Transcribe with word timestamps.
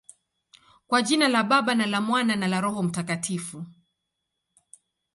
Kwa 0.87 1.01
jina 1.01 1.27
la 1.27 1.43
Baba, 1.43 1.75
na 1.75 1.85
la 1.85 2.01
Mwana, 2.01 2.35
na 2.35 2.47
la 2.47 2.61
Roho 2.61 2.83
Mtakatifu. 2.83 3.65